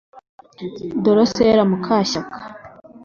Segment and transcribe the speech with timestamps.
[1.03, 2.39] Drocelle Mukashyaka